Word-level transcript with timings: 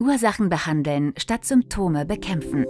Ursachen 0.00 0.48
behandeln 0.48 1.12
statt 1.18 1.44
Symptome 1.44 2.06
bekämpfen. 2.06 2.64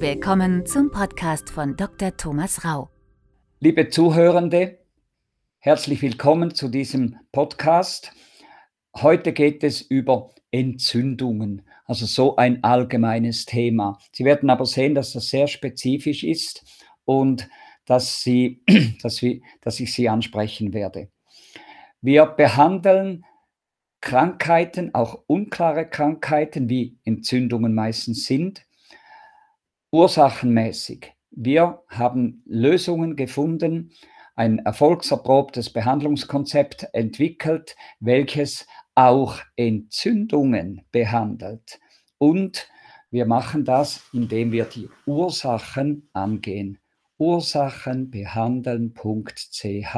Willkommen 0.00 0.64
zum 0.64 0.90
Podcast 0.90 1.50
von 1.50 1.76
Dr. 1.76 2.16
Thomas 2.16 2.64
Rau. 2.64 2.88
Liebe 3.60 3.90
Zuhörende, 3.90 4.78
herzlich 5.58 6.00
willkommen 6.00 6.54
zu 6.54 6.68
diesem 6.68 7.16
Podcast. 7.32 8.12
Heute 8.96 9.34
geht 9.34 9.62
es 9.62 9.82
über 9.82 10.30
Entzündungen, 10.50 11.68
also 11.84 12.06
so 12.06 12.36
ein 12.36 12.64
allgemeines 12.64 13.44
Thema. 13.44 13.98
Sie 14.12 14.24
werden 14.24 14.48
aber 14.48 14.64
sehen, 14.64 14.94
dass 14.94 15.12
das 15.12 15.28
sehr 15.28 15.48
spezifisch 15.48 16.24
ist 16.24 16.64
und 17.04 17.50
dass, 17.84 18.22
Sie, 18.22 18.62
dass, 19.02 19.20
wir, 19.20 19.40
dass 19.60 19.80
ich 19.80 19.92
Sie 19.92 20.08
ansprechen 20.08 20.72
werde. 20.72 21.10
Wir 22.00 22.24
behandeln 22.24 23.26
Krankheiten, 24.00 24.94
auch 24.94 25.24
unklare 25.26 25.88
Krankheiten, 25.88 26.68
wie 26.68 26.98
Entzündungen 27.04 27.74
meistens 27.74 28.26
sind, 28.26 28.64
ursachenmäßig. 29.90 31.12
Wir 31.30 31.82
haben 31.88 32.42
Lösungen 32.46 33.16
gefunden, 33.16 33.92
ein 34.34 34.60
erfolgserprobtes 34.60 35.70
Behandlungskonzept 35.70 36.88
entwickelt, 36.92 37.74
welches 37.98 38.66
auch 38.94 39.40
Entzündungen 39.56 40.82
behandelt. 40.92 41.80
Und 42.18 42.68
wir 43.10 43.26
machen 43.26 43.64
das, 43.64 44.04
indem 44.12 44.52
wir 44.52 44.64
die 44.64 44.88
Ursachen 45.06 46.08
angehen. 46.12 46.78
Ursachenbehandeln.ch 47.18 49.96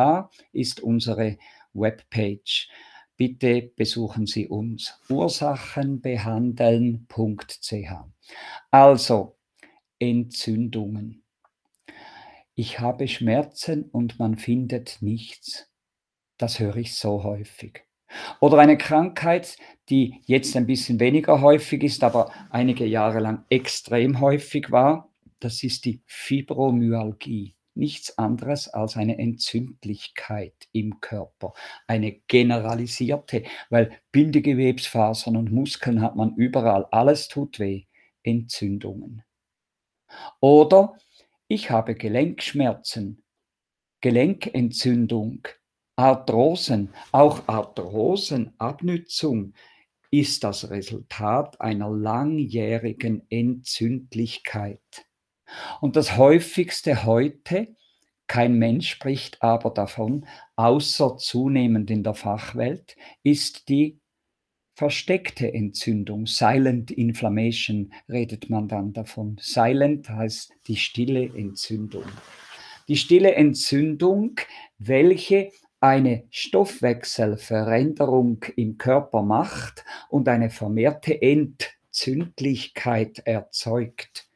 ist 0.53 0.81
unsere 0.81 1.37
Webpage. 1.75 2.71
Bitte 3.21 3.71
besuchen 3.77 4.27
Sie 4.27 4.49
uns 4.49 4.99
ursachenbehandeln.ch. 5.11 7.93
Also 8.71 9.37
Entzündungen. 9.99 11.23
Ich 12.55 12.81
habe 12.81 13.07
Schmerzen 13.09 13.91
und 13.91 14.19
man 14.19 14.39
findet 14.39 15.03
nichts. 15.03 15.69
Das 16.39 16.61
höre 16.61 16.77
ich 16.77 16.97
so 16.97 17.23
häufig. 17.23 17.85
Oder 18.41 18.57
eine 18.57 18.79
Krankheit, 18.79 19.59
die 19.91 20.23
jetzt 20.25 20.57
ein 20.57 20.65
bisschen 20.65 20.99
weniger 20.99 21.43
häufig 21.43 21.83
ist, 21.83 22.03
aber 22.03 22.33
einige 22.49 22.87
Jahre 22.87 23.21
lang 23.21 23.45
extrem 23.51 24.21
häufig 24.21 24.71
war, 24.71 25.13
das 25.41 25.63
ist 25.63 25.85
die 25.85 26.01
Fibromyalgie 26.07 27.55
nichts 27.75 28.19
anderes 28.19 28.69
als 28.69 28.97
eine 28.97 29.19
Entzündlichkeit 29.19 30.55
im 30.73 31.01
Körper, 31.01 31.53
eine 31.87 32.13
generalisierte, 32.13 33.45
weil 33.69 33.93
Bindegewebsfasern 34.13 35.37
und 35.37 35.53
Muskeln 35.53 36.01
hat 36.03 36.17
man 36.17 36.35
überall, 36.35 36.87
alles 36.91 37.29
tut 37.29 37.59
weh, 37.59 37.85
Entzündungen. 38.23 39.23
Oder 40.41 40.97
ich 41.49 41.71
habe 41.71 41.95
Gelenkschmerzen, 41.95 43.23
Gelenkentzündung, 44.01 45.47
Arthrosen, 45.97 46.95
auch 47.13 47.47
Arthrosenabnützung 47.47 49.55
ist 50.11 50.45
das 50.45 50.71
Resultat 50.71 51.61
einer 51.61 51.91
langjährigen 51.91 53.27
Entzündlichkeit. 53.31 55.10
Und 55.81 55.97
das 55.97 56.17
häufigste 56.17 57.05
heute, 57.05 57.69
kein 58.27 58.55
Mensch 58.55 58.89
spricht 58.89 59.43
aber 59.43 59.71
davon, 59.71 60.27
außer 60.57 61.17
zunehmend 61.17 61.91
in 61.91 62.03
der 62.03 62.15
Fachwelt, 62.15 62.97
ist 63.23 63.69
die 63.69 64.01
versteckte 64.75 65.53
Entzündung. 65.53 66.27
Silent 66.27 66.91
Inflammation 66.91 67.93
redet 68.09 68.49
man 68.49 68.69
dann 68.69 68.95
davon. 68.95 69.37
Silent 69.41 70.09
heißt 70.09 70.53
die 70.69 70.77
stille 70.77 71.25
Entzündung. 71.37 72.05
Die 72.89 72.97
stille 72.97 73.35
Entzündung, 73.35 74.37
welche 74.79 75.51
eine 75.81 76.25
Stoffwechselveränderung 76.31 78.47
im 78.57 78.79
Körper 78.79 79.23
macht 79.23 79.85
und 80.09 80.29
eine 80.29 80.49
vermehrte 80.51 81.21
Entzündlichkeit 81.21 83.19
erzeugt. 83.27 84.30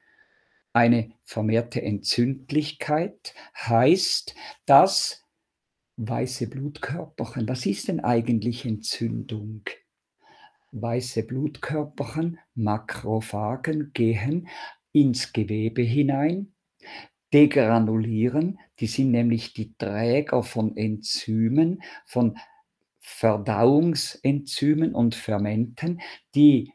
Eine 0.77 1.13
vermehrte 1.23 1.83
Entzündlichkeit 1.83 3.33
heißt, 3.57 4.35
dass 4.67 5.25
weiße 5.97 6.49
Blutkörperchen, 6.51 7.49
was 7.49 7.65
ist 7.65 7.87
denn 7.87 8.01
eigentlich 8.01 8.67
Entzündung? 8.67 9.63
Weiße 10.73 11.23
Blutkörperchen, 11.23 12.41
Makrophagen 12.57 13.93
gehen 13.93 14.49
ins 14.91 15.33
Gewebe 15.33 15.83
hinein, 15.83 16.53
degranulieren, 17.33 18.59
die 18.81 18.89
sind 18.89 19.13
nämlich 19.13 19.55
die 19.55 19.77
Träger 19.77 20.43
von 20.43 20.77
Enzymen, 20.77 21.85
von 22.05 22.37
Verdauungsenzymen 22.99 24.93
und 24.93 25.15
Fermenten, 25.15 26.01
die 26.35 26.73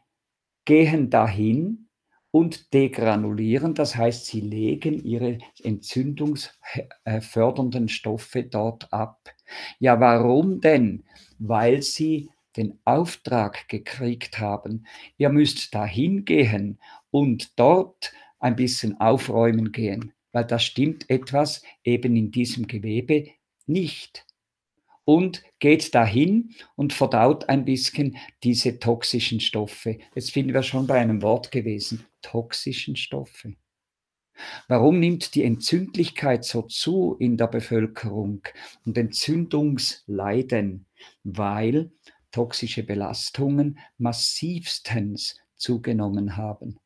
gehen 0.64 1.10
dahin 1.10 1.89
und 2.30 2.72
degranulieren. 2.72 3.74
Das 3.74 3.96
heißt, 3.96 4.24
sie 4.26 4.40
legen 4.40 5.04
ihre 5.04 5.38
entzündungsfördernden 5.62 7.88
Stoffe 7.88 8.44
dort 8.44 8.92
ab. 8.92 9.34
Ja, 9.78 10.00
warum 10.00 10.60
denn? 10.60 11.04
Weil 11.38 11.82
sie 11.82 12.30
den 12.56 12.78
Auftrag 12.84 13.68
gekriegt 13.68 14.40
haben, 14.40 14.86
ihr 15.16 15.28
müsst 15.30 15.74
dahin 15.74 16.24
gehen 16.24 16.78
und 17.10 17.58
dort 17.58 18.12
ein 18.38 18.54
bisschen 18.56 19.00
aufräumen 19.00 19.72
gehen, 19.72 20.12
weil 20.32 20.44
da 20.44 20.58
stimmt 20.58 21.08
etwas 21.10 21.62
eben 21.84 22.16
in 22.16 22.30
diesem 22.30 22.66
Gewebe 22.66 23.28
nicht 23.66 24.24
und 25.04 25.42
geht 25.58 25.94
dahin 25.94 26.54
und 26.76 26.92
verdaut 26.92 27.48
ein 27.48 27.64
bisschen 27.64 28.16
diese 28.42 28.78
toxischen 28.78 29.40
Stoffe. 29.40 29.98
Jetzt 30.14 30.30
finden 30.30 30.54
wir 30.54 30.62
schon 30.62 30.86
bei 30.86 31.00
einem 31.00 31.22
Wort 31.22 31.50
gewesen, 31.50 32.06
toxischen 32.22 32.96
Stoffe. 32.96 33.54
Warum 34.68 35.00
nimmt 35.00 35.34
die 35.34 35.44
Entzündlichkeit 35.44 36.44
so 36.44 36.62
zu 36.62 37.16
in 37.18 37.36
der 37.36 37.46
Bevölkerung 37.46 38.42
und 38.84 38.96
Entzündungsleiden? 38.96 40.86
Weil 41.24 41.90
toxische 42.30 42.82
Belastungen 42.82 43.78
massivstens 43.98 45.36
zugenommen 45.56 46.36
haben 46.36 46.78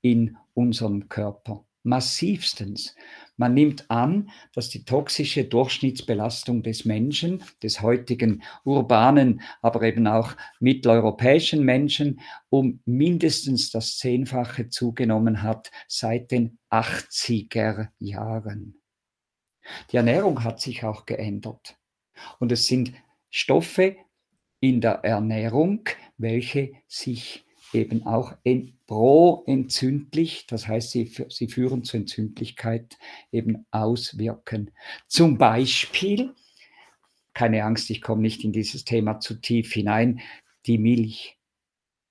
in 0.00 0.36
unserem 0.54 1.08
Körper. 1.08 1.64
Massivstens. 1.82 2.94
Man 3.38 3.54
nimmt 3.54 3.88
an, 3.88 4.30
dass 4.52 4.68
die 4.68 4.84
toxische 4.84 5.44
Durchschnittsbelastung 5.44 6.64
des 6.64 6.84
Menschen, 6.84 7.42
des 7.62 7.80
heutigen 7.80 8.42
urbanen, 8.64 9.42
aber 9.62 9.82
eben 9.82 10.08
auch 10.08 10.36
mitteleuropäischen 10.58 11.64
Menschen, 11.64 12.20
um 12.50 12.80
mindestens 12.84 13.70
das 13.70 13.96
Zehnfache 13.96 14.68
zugenommen 14.68 15.42
hat 15.42 15.70
seit 15.86 16.32
den 16.32 16.58
80er 16.70 17.88
Jahren. 18.00 18.82
Die 19.92 19.96
Ernährung 19.98 20.42
hat 20.42 20.60
sich 20.60 20.82
auch 20.82 21.06
geändert. 21.06 21.76
Und 22.40 22.50
es 22.50 22.66
sind 22.66 22.92
Stoffe 23.30 23.96
in 24.58 24.80
der 24.80 25.04
Ernährung, 25.04 25.84
welche 26.16 26.72
sich 26.88 27.44
eben 27.72 28.06
auch 28.06 28.34
proentzündlich, 28.86 30.46
das 30.46 30.66
heißt, 30.66 30.90
sie, 30.90 31.12
sie 31.28 31.48
führen 31.48 31.84
zur 31.84 32.00
Entzündlichkeit 32.00 32.98
eben 33.30 33.66
auswirken. 33.70 34.70
Zum 35.06 35.38
Beispiel, 35.38 36.34
keine 37.34 37.64
Angst, 37.64 37.90
ich 37.90 38.00
komme 38.00 38.22
nicht 38.22 38.44
in 38.44 38.52
dieses 38.52 38.84
Thema 38.84 39.20
zu 39.20 39.34
tief 39.34 39.72
hinein, 39.72 40.20
die 40.66 40.78
Milch. 40.78 41.38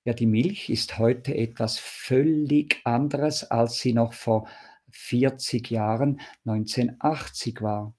Ja, 0.04 0.14
die 0.14 0.26
Milch 0.26 0.70
ist 0.70 0.98
heute 0.98 1.36
etwas 1.36 1.78
völlig 1.78 2.80
anderes, 2.84 3.44
als 3.44 3.80
sie 3.80 3.92
noch 3.92 4.14
vor 4.14 4.48
40 4.90 5.70
Jahren 5.70 6.20
1980 6.46 7.60
war. 7.60 7.94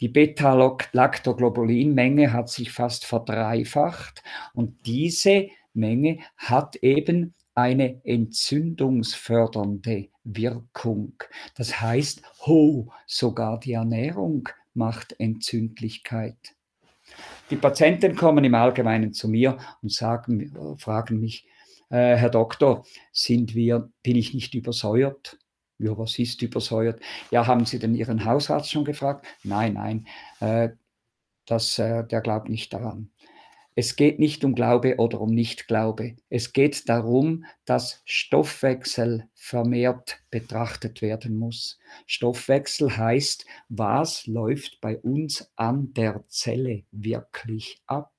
Die 0.00 0.08
Beta-Lactoglobulinmenge 0.08 2.32
hat 2.32 2.48
sich 2.48 2.72
fast 2.72 3.04
verdreifacht 3.04 4.22
und 4.54 4.86
diese 4.86 5.50
Menge 5.78 6.18
hat 6.36 6.76
eben 6.76 7.34
eine 7.54 8.04
entzündungsfördernde 8.04 10.08
Wirkung. 10.24 11.14
Das 11.56 11.80
heißt, 11.80 12.22
ho, 12.46 12.92
sogar 13.06 13.58
die 13.58 13.72
Ernährung 13.72 14.48
macht 14.74 15.18
Entzündlichkeit. 15.18 16.36
Die 17.50 17.56
Patienten 17.56 18.14
kommen 18.14 18.44
im 18.44 18.54
Allgemeinen 18.54 19.12
zu 19.12 19.28
mir 19.28 19.58
und 19.82 19.92
sagen, 19.92 20.76
fragen 20.78 21.20
mich, 21.20 21.46
äh, 21.90 22.16
Herr 22.16 22.30
Doktor, 22.30 22.84
sind 23.12 23.54
wir, 23.54 23.90
bin 24.02 24.16
ich 24.16 24.34
nicht 24.34 24.54
übersäuert? 24.54 25.38
Ja, 25.78 25.96
was 25.96 26.18
ist 26.18 26.42
übersäuert? 26.42 27.00
Ja, 27.30 27.46
haben 27.46 27.64
Sie 27.64 27.78
denn 27.78 27.94
Ihren 27.94 28.24
Hausarzt 28.24 28.70
schon 28.70 28.84
gefragt? 28.84 29.26
Nein, 29.42 29.74
nein, 29.74 30.06
äh, 30.40 30.70
das, 31.46 31.78
äh, 31.78 32.04
der 32.04 32.20
glaubt 32.20 32.48
nicht 32.48 32.72
daran. 32.72 33.10
Es 33.80 33.94
geht 33.94 34.18
nicht 34.18 34.44
um 34.44 34.56
Glaube 34.56 34.96
oder 34.96 35.20
um 35.20 35.32
Nichtglaube. 35.32 36.16
Es 36.30 36.52
geht 36.52 36.88
darum, 36.88 37.44
dass 37.64 38.02
Stoffwechsel 38.04 39.28
vermehrt 39.34 40.18
betrachtet 40.32 41.00
werden 41.00 41.38
muss. 41.38 41.78
Stoffwechsel 42.04 42.96
heißt, 42.96 43.46
was 43.68 44.26
läuft 44.26 44.80
bei 44.80 44.98
uns 44.98 45.52
an 45.54 45.94
der 45.94 46.24
Zelle 46.26 46.86
wirklich 46.90 47.80
ab? 47.86 48.12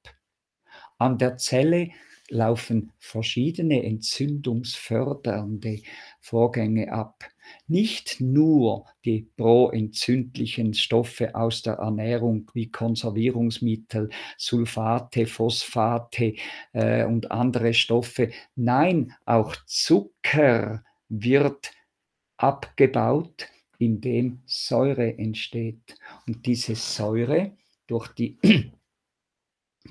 An 0.98 1.18
der 1.18 1.36
Zelle 1.36 1.90
laufen 2.30 2.92
verschiedene 2.98 3.84
entzündungsfördernde 3.84 5.82
Vorgänge 6.20 6.92
ab. 6.92 7.24
Nicht 7.68 8.22
nur 8.22 8.86
die 9.06 9.28
proentzündlichen 9.36 10.74
Stoffe 10.74 11.34
aus 11.36 11.64
der 11.64 11.76
Ernährung 11.76 12.50
wie 12.54 12.70
Konservierungsmittel, 12.70 14.10
Sulfate, 14.38 15.26
Phosphate 15.26 16.36
äh, 16.74 17.06
und 17.06 17.32
andere 17.32 17.74
Stoffe. 17.74 18.30
Nein, 18.56 19.14
auch 19.26 19.56
Zucker 19.66 20.84
wird 21.10 21.72
abgebaut, 22.38 23.48
indem 23.80 24.42
Säure 24.46 25.18
entsteht. 25.18 25.96
Und 26.28 26.46
diese 26.46 26.76
Säure 26.76 27.52
durch 27.88 28.10
die 28.10 28.38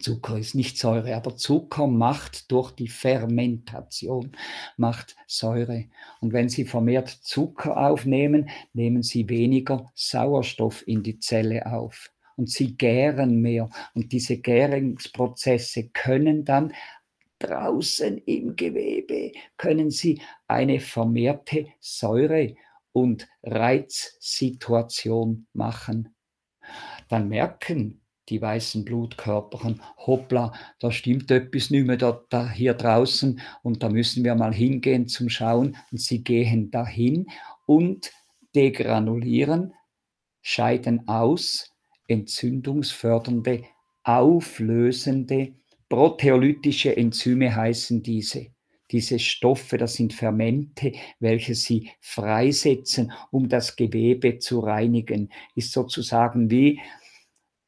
Zucker 0.00 0.38
ist 0.38 0.54
nicht 0.54 0.78
Säure, 0.78 1.16
aber 1.16 1.36
Zucker 1.36 1.86
macht 1.86 2.50
durch 2.50 2.72
die 2.72 2.88
Fermentation, 2.88 4.32
macht 4.76 5.16
Säure. 5.26 5.86
Und 6.20 6.32
wenn 6.32 6.48
Sie 6.48 6.64
vermehrt 6.64 7.08
Zucker 7.08 7.76
aufnehmen, 7.76 8.48
nehmen 8.72 9.02
Sie 9.02 9.28
weniger 9.28 9.90
Sauerstoff 9.94 10.86
in 10.86 11.02
die 11.02 11.18
Zelle 11.18 11.66
auf. 11.66 12.10
Und 12.36 12.50
sie 12.50 12.76
gären 12.76 13.42
mehr. 13.42 13.68
Und 13.94 14.12
diese 14.12 14.38
Gärungsprozesse 14.38 15.88
können 15.88 16.44
dann 16.44 16.72
draußen 17.40 18.18
im 18.18 18.54
Gewebe, 18.56 19.32
können 19.56 19.90
sie 19.90 20.20
eine 20.46 20.80
vermehrte 20.80 21.68
Säure- 21.80 22.54
und 22.92 23.28
Reizsituation 23.42 25.46
machen. 25.52 26.14
Dann 27.08 27.28
merken 27.28 27.97
die 28.28 28.40
weißen 28.40 28.84
Blutkörperchen, 28.84 29.82
hoppla, 29.96 30.52
da 30.80 30.90
stimmt 30.92 31.30
etwas 31.30 31.70
nicht 31.70 31.86
mehr 31.86 31.96
da, 31.96 32.22
da 32.28 32.50
hier 32.50 32.74
draußen 32.74 33.40
und 33.62 33.82
da 33.82 33.88
müssen 33.88 34.24
wir 34.24 34.34
mal 34.34 34.54
hingehen 34.54 35.08
zum 35.08 35.28
Schauen. 35.28 35.76
Und 35.90 36.00
sie 36.00 36.22
gehen 36.22 36.70
dahin 36.70 37.26
und 37.66 38.10
degranulieren, 38.54 39.74
scheiden 40.42 41.08
aus, 41.08 41.72
entzündungsfördernde, 42.08 43.64
auflösende, 44.02 45.54
proteolytische 45.88 46.96
Enzyme 46.96 47.54
heißen 47.54 48.02
diese. 48.02 48.46
Diese 48.90 49.18
Stoffe, 49.18 49.76
das 49.76 49.94
sind 49.94 50.14
Fermente, 50.14 50.92
welche 51.20 51.54
sie 51.54 51.90
freisetzen, 52.00 53.12
um 53.30 53.50
das 53.50 53.76
Gewebe 53.76 54.38
zu 54.38 54.60
reinigen. 54.60 55.30
Ist 55.54 55.72
sozusagen 55.72 56.50
wie 56.50 56.80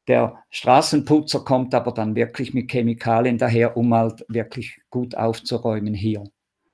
der 0.07 0.43
Straßenputzer 0.49 1.41
kommt 1.41 1.73
aber 1.75 1.91
dann 1.91 2.15
wirklich 2.15 2.53
mit 2.53 2.71
Chemikalien 2.71 3.37
daher, 3.37 3.77
um 3.77 3.93
halt 3.93 4.25
wirklich 4.27 4.79
gut 4.89 5.15
aufzuräumen 5.15 5.93
hier. 5.93 6.23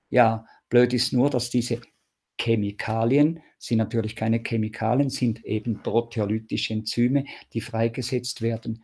Ja, 0.09 0.45
blöd 0.69 0.93
ist 0.93 1.13
nur, 1.13 1.29
dass 1.29 1.49
diese 1.49 1.81
Chemikalien 2.39 3.41
sind 3.57 3.79
natürlich 3.79 4.15
keine 4.15 4.41
Chemikalien, 4.43 5.09
sind 5.09 5.43
eben 5.43 5.81
proteolytische 5.81 6.73
Enzyme, 6.73 7.25
die 7.53 7.61
freigesetzt 7.61 8.41
werden. 8.41 8.83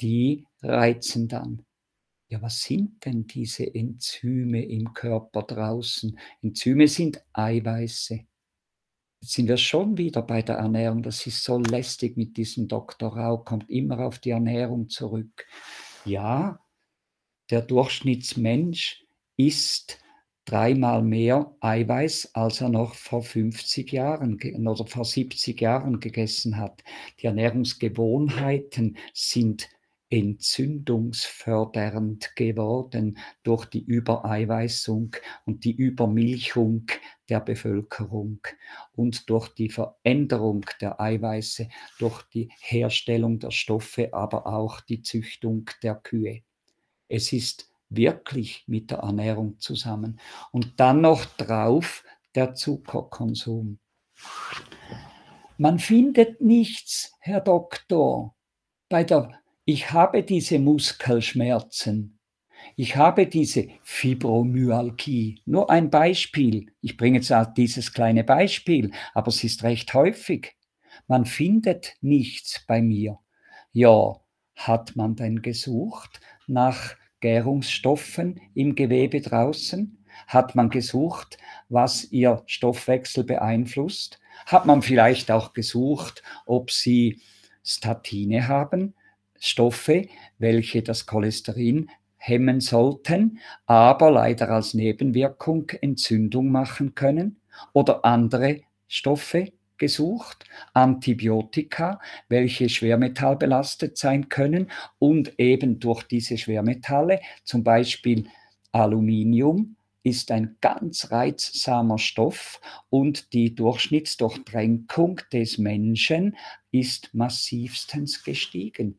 Die 0.00 0.46
reizen 0.62 1.28
dann. 1.28 1.64
Ja, 2.28 2.42
was 2.42 2.62
sind 2.62 3.04
denn 3.04 3.26
diese 3.26 3.74
Enzyme 3.74 4.64
im 4.64 4.92
Körper 4.92 5.42
draußen? 5.42 6.18
Enzyme 6.42 6.88
sind 6.88 7.22
Eiweiße. 7.32 8.20
Sind 9.26 9.48
wir 9.48 9.56
schon 9.56 9.96
wieder 9.96 10.20
bei 10.20 10.42
der 10.42 10.56
Ernährung. 10.56 11.02
Das 11.02 11.26
ist 11.26 11.44
so 11.44 11.58
lästig 11.58 12.18
mit 12.18 12.36
diesem 12.36 12.68
Dr. 12.68 13.16
Rau, 13.16 13.38
kommt 13.38 13.70
immer 13.70 14.00
auf 14.00 14.18
die 14.18 14.30
Ernährung 14.30 14.90
zurück. 14.90 15.46
Ja, 16.04 16.60
der 17.50 17.62
Durchschnittsmensch 17.62 19.02
isst 19.38 19.98
dreimal 20.44 21.02
mehr 21.02 21.56
Eiweiß, 21.60 22.34
als 22.34 22.60
er 22.60 22.68
noch 22.68 22.94
vor 22.94 23.22
50 23.22 23.92
Jahren 23.92 24.38
oder 24.66 24.86
vor 24.86 25.06
70 25.06 25.58
Jahren 25.58 26.00
gegessen 26.00 26.58
hat. 26.58 26.84
Die 27.20 27.26
Ernährungsgewohnheiten 27.26 28.98
sind 29.14 29.70
entzündungsfördernd 30.14 32.36
geworden 32.36 33.18
durch 33.42 33.66
die 33.66 33.84
Übereiweißung 33.84 35.16
und 35.44 35.64
die 35.64 35.74
Übermilchung 35.74 36.86
der 37.28 37.40
Bevölkerung 37.40 38.38
und 38.94 39.28
durch 39.28 39.48
die 39.48 39.70
Veränderung 39.70 40.64
der 40.80 41.00
Eiweiße, 41.00 41.68
durch 41.98 42.22
die 42.28 42.48
Herstellung 42.60 43.40
der 43.40 43.50
Stoffe, 43.50 44.14
aber 44.14 44.46
auch 44.46 44.80
die 44.82 45.02
Züchtung 45.02 45.68
der 45.82 45.96
Kühe. 45.96 46.42
Es 47.08 47.32
ist 47.32 47.72
wirklich 47.88 48.62
mit 48.68 48.92
der 48.92 48.98
Ernährung 48.98 49.58
zusammen. 49.58 50.20
Und 50.52 50.78
dann 50.78 51.00
noch 51.00 51.24
drauf 51.24 52.04
der 52.36 52.54
Zuckerkonsum. 52.54 53.80
Man 55.58 55.80
findet 55.80 56.40
nichts, 56.40 57.16
Herr 57.18 57.40
Doktor, 57.40 58.36
bei 58.88 59.02
der 59.02 59.40
ich 59.64 59.92
habe 59.92 60.22
diese 60.22 60.58
Muskelschmerzen, 60.58 62.18
ich 62.76 62.96
habe 62.96 63.26
diese 63.26 63.68
Fibromyalgie. 63.82 65.42
Nur 65.44 65.70
ein 65.70 65.90
Beispiel. 65.90 66.72
Ich 66.80 66.96
bringe 66.96 67.18
jetzt 67.18 67.30
halt 67.30 67.56
dieses 67.56 67.92
kleine 67.92 68.24
Beispiel, 68.24 68.90
aber 69.12 69.28
es 69.28 69.44
ist 69.44 69.62
recht 69.62 69.92
häufig. 69.94 70.56
Man 71.06 71.24
findet 71.26 71.96
nichts 72.00 72.64
bei 72.66 72.82
mir. 72.82 73.18
Ja, 73.72 74.16
hat 74.56 74.96
man 74.96 75.16
denn 75.16 75.42
gesucht 75.42 76.20
nach 76.46 76.96
Gärungsstoffen 77.20 78.40
im 78.54 78.74
Gewebe 78.74 79.20
draußen? 79.20 80.04
Hat 80.26 80.54
man 80.54 80.70
gesucht, 80.70 81.38
was 81.68 82.10
ihr 82.12 82.42
Stoffwechsel 82.46 83.24
beeinflusst? 83.24 84.20
Hat 84.46 84.66
man 84.66 84.82
vielleicht 84.82 85.30
auch 85.30 85.52
gesucht, 85.52 86.22
ob 86.46 86.70
sie 86.70 87.20
Statine 87.64 88.48
haben? 88.48 88.94
Stoffe, 89.38 90.08
welche 90.38 90.82
das 90.82 91.06
Cholesterin 91.06 91.90
hemmen 92.16 92.60
sollten, 92.60 93.38
aber 93.66 94.10
leider 94.10 94.50
als 94.50 94.74
Nebenwirkung 94.74 95.68
Entzündung 95.80 96.50
machen 96.50 96.94
können 96.94 97.40
oder 97.72 98.04
andere 98.04 98.62
Stoffe 98.88 99.52
gesucht, 99.76 100.44
Antibiotika, 100.72 102.00
welche 102.28 102.68
schwermetallbelastet 102.68 103.98
sein 103.98 104.28
können 104.28 104.70
und 104.98 105.38
eben 105.38 105.80
durch 105.80 106.04
diese 106.04 106.38
Schwermetalle, 106.38 107.20
zum 107.44 107.64
Beispiel 107.64 108.28
Aluminium, 108.72 109.76
ist 110.02 110.30
ein 110.30 110.56
ganz 110.60 111.10
reizsamer 111.10 111.98
Stoff 111.98 112.60
und 112.90 113.32
die 113.32 113.54
Durchschnittsdurchtränkung 113.54 115.20
des 115.32 115.58
Menschen 115.58 116.36
ist 116.70 117.14
massivstens 117.14 118.22
gestiegen. 118.22 118.98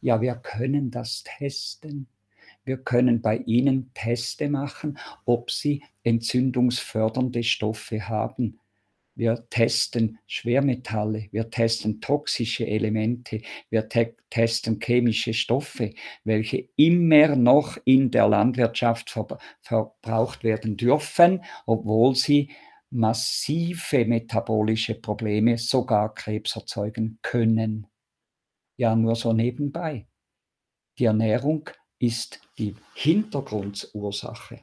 Ja, 0.00 0.20
wir 0.20 0.36
können 0.36 0.90
das 0.90 1.24
testen. 1.24 2.06
Wir 2.64 2.78
können 2.78 3.20
bei 3.20 3.38
Ihnen 3.38 3.90
Teste 3.94 4.48
machen, 4.48 4.98
ob 5.24 5.50
Sie 5.50 5.82
entzündungsfördernde 6.02 7.42
Stoffe 7.42 8.08
haben. 8.08 8.60
Wir 9.16 9.48
testen 9.50 10.18
Schwermetalle, 10.28 11.28
wir 11.32 11.50
testen 11.50 12.00
toxische 12.00 12.68
Elemente, 12.68 13.42
wir 13.68 13.88
te 13.88 14.14
testen 14.30 14.78
chemische 14.78 15.34
Stoffe, 15.34 15.94
welche 16.22 16.68
immer 16.76 17.34
noch 17.34 17.78
in 17.84 18.12
der 18.12 18.28
Landwirtschaft 18.28 19.10
ver 19.10 19.38
verbraucht 19.60 20.44
werden 20.44 20.76
dürfen, 20.76 21.42
obwohl 21.66 22.14
sie 22.14 22.50
massive 22.90 24.04
metabolische 24.04 24.94
Probleme, 24.94 25.58
sogar 25.58 26.14
Krebs 26.14 26.54
erzeugen 26.54 27.18
können 27.22 27.88
ja 28.78 28.96
nur 28.96 29.14
so 29.14 29.34
nebenbei. 29.34 30.06
Die 30.98 31.04
Ernährung 31.04 31.68
ist 31.98 32.40
die 32.58 32.74
Hintergrundursache. 32.94 34.60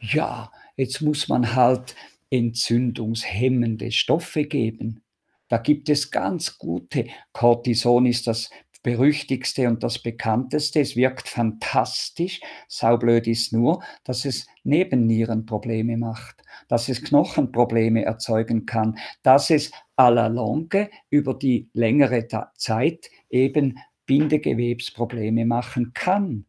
Ja, 0.00 0.52
jetzt 0.76 1.00
muss 1.00 1.28
man 1.28 1.54
halt 1.54 1.96
entzündungshemmende 2.30 3.90
Stoffe 3.90 4.44
geben. 4.44 5.02
Da 5.48 5.58
gibt 5.58 5.88
es 5.88 6.10
ganz 6.10 6.56
gute. 6.58 7.06
Cortison 7.32 8.06
ist 8.06 8.26
das 8.28 8.50
berüchtigste 8.82 9.68
und 9.68 9.82
das 9.82 9.98
bekannteste. 9.98 10.80
Es 10.80 10.96
wirkt 10.96 11.28
fantastisch. 11.28 12.40
Saublöd 12.68 13.26
ist 13.26 13.52
nur, 13.52 13.82
dass 14.04 14.24
es 14.24 14.46
Nebennierenprobleme 14.64 15.96
macht, 15.96 16.42
dass 16.68 16.88
es 16.88 17.02
Knochenprobleme 17.02 18.04
erzeugen 18.04 18.66
kann, 18.66 18.98
dass 19.22 19.50
es 19.50 19.70
à 19.96 20.10
la 20.10 20.28
longue 20.28 20.90
über 21.10 21.34
die 21.34 21.68
längere 21.72 22.26
Zeit 22.56 23.10
eben 23.28 23.78
Bindegewebsprobleme 24.06 25.44
machen 25.44 25.92
kann. 25.94 26.46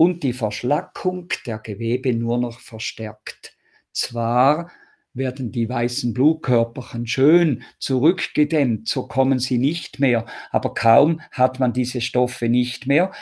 und 0.00 0.22
die 0.22 0.32
Verschlackung 0.32 1.28
der 1.44 1.58
Gewebe 1.58 2.14
nur 2.14 2.38
noch 2.38 2.60
verstärkt. 2.60 3.54
Zwar 3.92 4.70
werden 5.12 5.52
die 5.52 5.68
weißen 5.68 6.14
Blutkörperchen 6.14 7.06
schön 7.06 7.62
zurückgedämmt, 7.78 8.88
so 8.88 9.06
kommen 9.06 9.38
sie 9.38 9.58
nicht 9.58 9.98
mehr, 9.98 10.26
aber 10.50 10.74
kaum 10.74 11.20
hat 11.32 11.58
man 11.58 11.72
diese 11.72 12.00
Stoffe 12.00 12.48
nicht 12.48 12.86
mehr, 12.86 13.12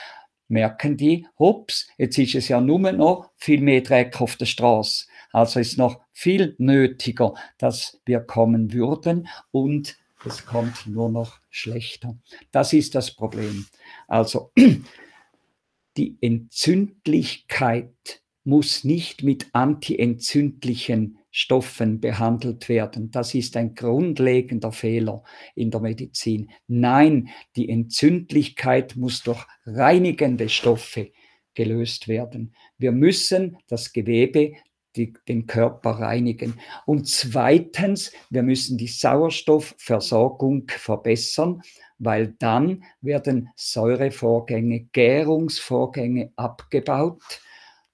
merken 0.49 0.97
die, 0.97 1.27
hups, 1.39 1.89
jetzt 1.99 2.19
ist 2.19 2.35
es 2.35 2.49
ja 2.49 2.61
nur 2.61 2.93
noch 2.93 3.31
viel 3.37 3.61
mehr 3.61 3.83
Dreck 3.83 4.21
auf 4.21 4.37
der 4.37 4.47
Straße. 4.47 5.07
Also 5.31 5.61
ist 5.61 5.79
noch 5.79 6.01
viel 6.13 6.55
nötiger, 6.59 7.35
dass 7.59 8.01
wir 8.07 8.21
kommen 8.21 8.73
würden 8.73 9.29
und 9.51 9.99
es 10.25 10.47
kommt 10.47 10.87
nur 10.87 11.11
noch 11.11 11.39
schlechter. 11.51 12.17
Das 12.51 12.73
ist 12.73 12.95
das 12.95 13.15
Problem. 13.15 13.67
Also 14.09 14.53
die 15.97 16.19
Entzündlichkeit 16.21 18.23
muss 18.45 18.85
nicht 18.85 19.23
mit 19.23 19.49
antientzündlichen 19.53 21.19
Stoffen 21.39 22.01
behandelt 22.01 22.69
werden. 22.69 23.13
Das 23.13 23.33
ist 23.33 23.57
ein 23.57 23.77
grundlegender 23.77 24.73
Fehler 24.73 25.23
in 25.55 25.71
der 25.71 25.81
Medizin. 25.81 26.51
Nein, 26.67 27.29
die 27.55 27.69
Entzündlichkeit 27.69 28.97
muss 28.97 29.23
durch 29.23 29.47
reinigende 29.65 30.49
Stoffe 30.49 31.13
gelöst 31.55 32.09
werden. 32.09 32.55
Wir 32.77 32.91
müssen 32.91 33.57
das 33.69 33.93
Gewebe 33.93 34.55
die, 34.97 35.15
den 35.29 35.47
Körper 35.47 35.91
reinigen. 35.91 36.55
Und 36.87 37.07
zweitens, 37.07 38.11
wir 38.31 38.43
müssen 38.43 38.77
die 38.77 38.89
Sauerstoffversorgung 38.89 40.67
verbessern, 40.67 41.63
weil 42.01 42.35
dann 42.41 42.83
werden 43.01 43.51
Säurevorgänge, 43.55 44.89
Gärungsvorgänge 44.91 46.33
abgebaut. 46.35 47.23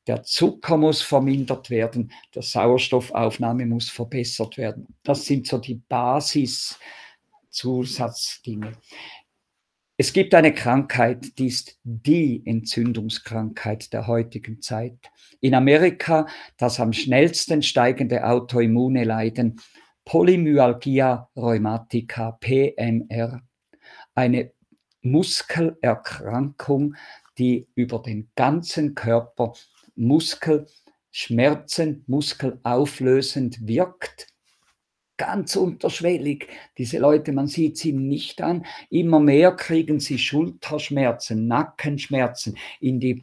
Der 0.06 0.23
Zucker 0.23 0.76
muss 0.76 1.00
vermindert 1.00 1.70
werden, 1.70 2.12
der 2.34 2.42
Sauerstoffaufnahme 2.42 3.64
muss 3.64 3.88
verbessert 3.88 4.58
werden. 4.58 4.94
Das 5.02 5.25
sind 5.25 5.46
so 5.46 5.56
die 5.58 5.80
Basiszusatzdinge. 5.88 8.73
Es 9.96 10.12
gibt 10.12 10.34
eine 10.34 10.52
Krankheit, 10.52 11.38
die 11.38 11.46
ist 11.46 11.78
die 11.84 12.42
Entzündungskrankheit 12.44 13.92
der 13.92 14.08
heutigen 14.08 14.61
Zeit. 14.61 14.99
In 15.40 15.54
Amerika 15.54 16.26
das 16.56 16.80
am 16.80 16.92
schnellsten 16.92 17.62
steigende 17.62 18.26
autoimmune 18.26 19.04
Leiden, 19.04 19.61
Polymyalgia 20.04 21.30
rheumatica, 21.37 22.32
PMR, 22.32 23.40
eine 24.14 24.52
Muskelerkrankung, 25.02 26.96
die 27.38 27.68
über 27.75 28.00
den 28.00 28.30
ganzen 28.34 28.94
Körper 28.94 29.54
Muskelschmerzen, 29.96 32.04
muskelauflösend 32.06 33.66
wirkt 33.66 34.28
ganz 35.16 35.56
unterschwellig. 35.56 36.48
Diese 36.78 36.98
Leute, 36.98 37.32
man 37.32 37.46
sieht 37.46 37.78
sie 37.78 37.92
nicht 37.92 38.42
an. 38.42 38.66
Immer 38.90 39.20
mehr 39.20 39.52
kriegen 39.52 40.00
sie 40.00 40.18
Schulterschmerzen, 40.18 41.46
Nackenschmerzen, 41.46 42.58
in 42.80 43.00
die, 43.00 43.22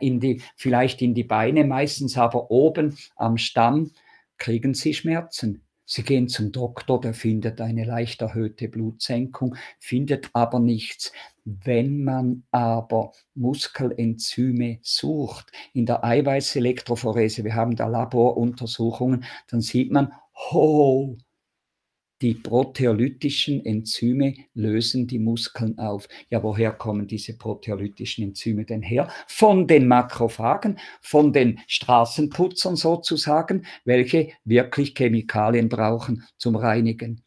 in 0.00 0.20
die, 0.20 0.42
vielleicht 0.56 1.02
in 1.02 1.14
die 1.14 1.24
Beine, 1.24 1.64
meistens 1.64 2.18
aber 2.18 2.50
oben 2.50 2.96
am 3.16 3.38
Stamm 3.38 3.92
kriegen 4.38 4.74
sie 4.74 4.92
Schmerzen. 4.92 5.62
Sie 5.84 6.02
gehen 6.02 6.28
zum 6.28 6.52
Doktor, 6.52 7.00
der 7.00 7.12
findet 7.12 7.60
eine 7.60 7.84
leicht 7.84 8.22
erhöhte 8.22 8.68
Blutsenkung, 8.68 9.56
findet 9.78 10.30
aber 10.32 10.60
nichts. 10.60 11.12
Wenn 11.44 12.04
man 12.04 12.44
aber 12.52 13.12
Muskelenzyme 13.34 14.78
sucht 14.82 15.50
in 15.72 15.86
der 15.86 16.04
Eiweißelektrophorese, 16.04 17.44
wir 17.44 17.54
haben 17.54 17.74
da 17.74 17.88
Laboruntersuchungen, 17.88 19.24
dann 19.48 19.60
sieht 19.60 19.90
man, 19.90 20.12
ho, 20.52 21.18
die 22.22 22.34
proteolytischen 22.34 23.66
Enzyme 23.66 24.34
lösen 24.54 25.08
die 25.08 25.18
Muskeln 25.18 25.76
auf. 25.78 26.08
Ja, 26.30 26.42
woher 26.42 26.70
kommen 26.70 27.08
diese 27.08 27.36
proteolytischen 27.36 28.24
Enzyme 28.24 28.64
denn 28.64 28.80
her? 28.80 29.10
Von 29.26 29.66
den 29.66 29.88
Makrophagen, 29.88 30.78
von 31.00 31.32
den 31.32 31.58
Straßenputzern 31.66 32.76
sozusagen, 32.76 33.66
welche 33.84 34.30
wirklich 34.44 34.94
Chemikalien 34.96 35.68
brauchen 35.68 36.22
zum 36.38 36.54
Reinigen. 36.54 37.24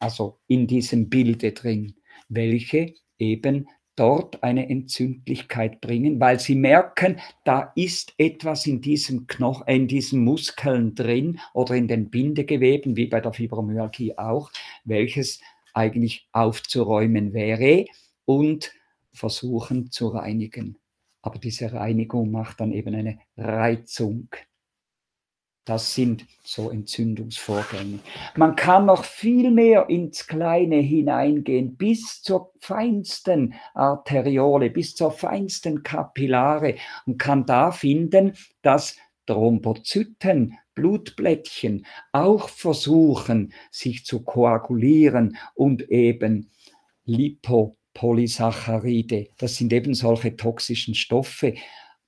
Also 0.00 0.40
in 0.48 0.66
diesem 0.66 1.08
Bilde 1.08 1.52
drin, 1.52 1.94
welche 2.28 2.94
eben 3.18 3.68
dort 3.96 4.42
eine 4.42 4.68
Entzündlichkeit 4.68 5.80
bringen, 5.80 6.18
weil 6.20 6.40
sie 6.40 6.54
merken, 6.54 7.20
da 7.44 7.72
ist 7.74 8.14
etwas 8.18 8.66
in 8.66 8.80
diesem 8.80 9.26
Knochen, 9.26 9.66
in 9.66 9.88
diesen 9.88 10.24
Muskeln 10.24 10.94
drin 10.94 11.38
oder 11.52 11.74
in 11.74 11.88
den 11.88 12.10
Bindegeweben, 12.10 12.96
wie 12.96 13.06
bei 13.06 13.20
der 13.20 13.32
Fibromyalgie 13.32 14.16
auch, 14.16 14.50
welches 14.84 15.40
eigentlich 15.74 16.28
aufzuräumen 16.32 17.32
wäre 17.32 17.86
und 18.24 18.72
versuchen 19.12 19.90
zu 19.90 20.08
reinigen. 20.08 20.78
Aber 21.20 21.38
diese 21.38 21.72
Reinigung 21.72 22.30
macht 22.30 22.60
dann 22.60 22.72
eben 22.72 22.94
eine 22.94 23.18
Reizung 23.36 24.28
das 25.64 25.94
sind 25.94 26.26
so 26.42 26.70
Entzündungsvorgänge. 26.70 28.00
Man 28.36 28.56
kann 28.56 28.86
noch 28.86 29.04
viel 29.04 29.50
mehr 29.50 29.88
ins 29.88 30.26
Kleine 30.26 30.76
hineingehen, 30.76 31.76
bis 31.76 32.22
zur 32.22 32.52
feinsten 32.60 33.54
Arteriole, 33.74 34.70
bis 34.70 34.96
zur 34.96 35.12
feinsten 35.12 35.84
Kapillare 35.84 36.74
und 37.06 37.18
kann 37.18 37.46
da 37.46 37.70
finden, 37.70 38.34
dass 38.62 38.96
Thrombozyten, 39.26 40.58
Blutblättchen 40.74 41.86
auch 42.12 42.48
versuchen, 42.48 43.52
sich 43.70 44.04
zu 44.04 44.22
koagulieren 44.22 45.36
und 45.54 45.88
eben 45.90 46.50
Lipopolysaccharide, 47.04 49.28
das 49.38 49.56
sind 49.56 49.72
eben 49.72 49.94
solche 49.94 50.36
toxischen 50.36 50.94
Stoffe, 50.94 51.54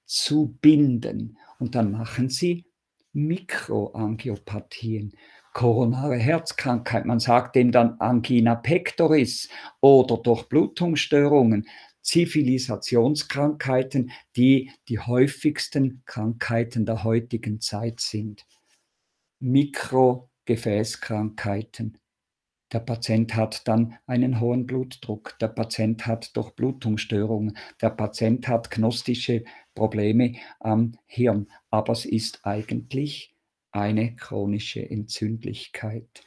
zu 0.07 0.57
binden. 0.61 1.39
Und 1.59 1.75
dann 1.75 1.93
machen 1.93 2.29
sie 2.29 2.67
Mikroangiopathien, 3.14 5.16
koronare 5.52 6.16
Herzkrankheit, 6.16 7.04
man 7.06 7.21
sagt 7.21 7.56
dem 7.56 7.73
dann 7.73 7.99
Angina 8.00 8.56
pectoris 8.56 9.49
oder 9.80 10.18
Durchblutungsstörungen, 10.18 11.66
Zivilisationskrankheiten, 12.02 14.11
die 14.37 14.71
die 14.88 14.99
häufigsten 14.99 16.02
Krankheiten 16.04 16.85
der 16.85 17.04
heutigen 17.04 17.61
Zeit 17.61 18.00
sind. 18.00 18.44
Mikrogefäßkrankheiten, 19.38 21.99
der 22.75 22.81
Patient 22.81 23.37
hat 23.37 23.69
dann 23.69 23.97
einen 24.07 24.40
hohen 24.40 24.66
Blutdruck, 24.66 25.38
der 25.40 25.47
Patient 25.49 26.07
hat 26.07 26.37
Durchblutungsstörungen, 26.37 27.57
der 27.81 27.90
Patient 27.90 28.49
hat 28.49 28.71
gnostische 28.73 29.45
Probleme 29.76 30.35
am 30.59 30.99
Hirn, 31.07 31.47
aber 31.71 31.93
es 31.93 32.04
ist 32.04 32.45
eigentlich 32.45 33.33
eine 33.71 34.16
chronische 34.16 34.90
Entzündlichkeit, 34.90 36.25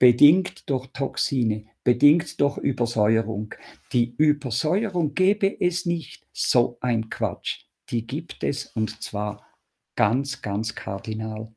bedingt 0.00 0.68
durch 0.68 0.88
Toxine, 0.88 1.66
bedingt 1.84 2.40
durch 2.40 2.58
Übersäuerung. 2.58 3.54
Die 3.92 4.16
Übersäuerung 4.16 5.14
gäbe 5.14 5.60
es 5.60 5.86
nicht, 5.86 6.26
so 6.32 6.76
ein 6.80 7.08
Quatsch. 7.08 7.66
Die 7.90 8.04
gibt 8.04 8.42
es 8.42 8.66
und 8.66 9.00
zwar 9.00 9.46
ganz, 9.94 10.42
ganz 10.42 10.74
kardinal. 10.74 11.54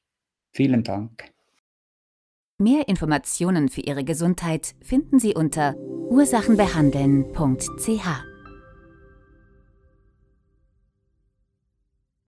Vielen 0.51 0.83
Dank. 0.83 1.31
Mehr 2.57 2.87
Informationen 2.87 3.69
für 3.69 3.81
Ihre 3.81 4.03
Gesundheit 4.03 4.75
finden 4.81 5.19
Sie 5.19 5.33
unter 5.33 5.75
ursachenbehandeln.ch. 5.77 8.30